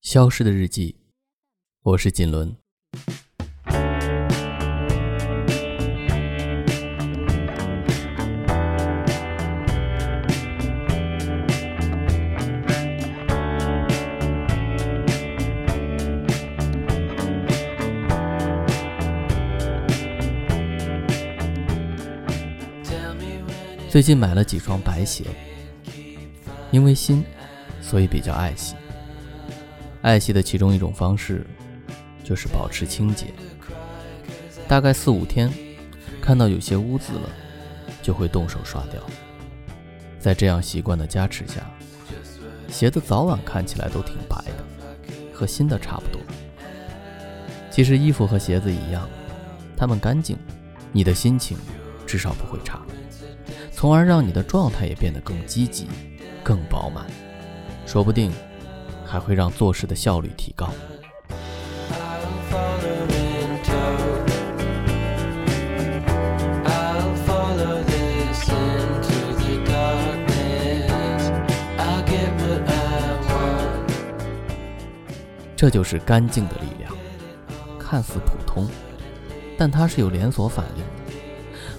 [0.00, 0.96] 消失的日记，
[1.82, 2.56] 我是锦纶。
[23.90, 25.24] 最近买了几双白鞋，
[26.70, 27.22] 因为新，
[27.82, 28.74] 所以比较爱惜。
[30.02, 31.46] 爱惜的其中一种方式，
[32.24, 33.26] 就是保持清洁。
[34.66, 35.52] 大概四五天，
[36.20, 37.28] 看到有些污渍了，
[38.02, 39.00] 就会动手刷掉。
[40.18, 41.68] 在这样习惯的加持下，
[42.68, 44.64] 鞋子早晚看起来都挺白的，
[45.32, 46.20] 和新的差不多。
[47.70, 49.08] 其实衣服和鞋子一样，
[49.76, 50.36] 它们干净，
[50.92, 51.56] 你的心情
[52.06, 52.80] 至少不会差。
[53.72, 55.86] 从而让你的状态也变得更积极、
[56.44, 57.06] 更饱满，
[57.86, 58.30] 说不定
[59.10, 60.70] 还会让做事的效率提高。
[75.56, 76.90] 这就是干净的力量，
[77.78, 78.66] 看似普通，
[79.58, 81.18] 但它是有连锁反应的，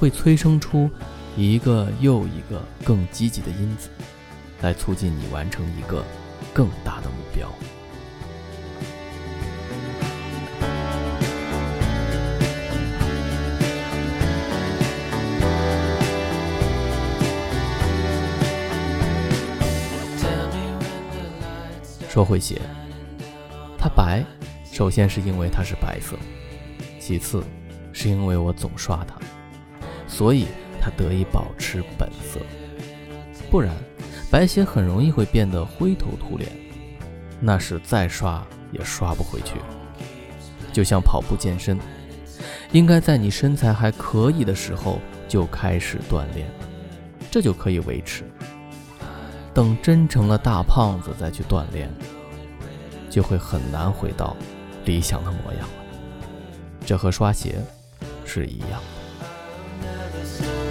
[0.00, 0.90] 会催生出。
[1.34, 3.88] 一个又一个更积极的因子，
[4.60, 6.04] 来促进你完成一个
[6.52, 7.48] 更大的目标。
[22.08, 22.60] 说会写，
[23.78, 24.24] 它白，
[24.70, 26.16] 首先是因为它是白色，
[27.00, 27.42] 其次
[27.92, 29.14] 是因为我总刷它，
[30.06, 30.46] 所以。
[30.84, 32.40] 它得以保持本色，
[33.52, 33.72] 不然
[34.32, 36.50] 白鞋很容易会变得灰头土脸，
[37.38, 39.56] 那是再刷也刷不回去。
[40.72, 41.78] 就像跑步健身，
[42.70, 46.48] 应该在你身材还可以的时候就开始锻炼，
[47.30, 48.24] 这就可以维持。
[49.52, 51.90] 等真成了大胖子再去锻炼，
[53.10, 54.34] 就会很难回到
[54.86, 55.84] 理想的模样了。
[56.86, 57.62] 这和刷鞋
[58.24, 58.80] 是一样
[59.82, 60.61] 的。